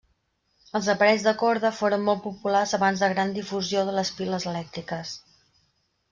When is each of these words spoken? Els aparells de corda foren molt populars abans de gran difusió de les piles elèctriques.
Els 0.77 0.87
aparells 0.93 1.25
de 1.25 1.33
corda 1.41 1.69
foren 1.79 2.01
molt 2.07 2.23
populars 2.23 2.73
abans 2.77 3.03
de 3.03 3.09
gran 3.11 3.33
difusió 3.35 3.83
de 3.89 3.93
les 3.97 4.13
piles 4.21 4.47
elèctriques. 4.53 5.13